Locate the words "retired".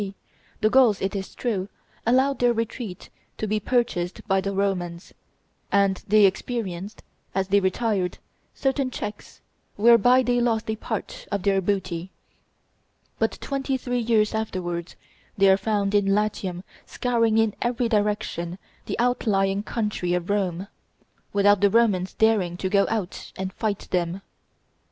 7.59-8.17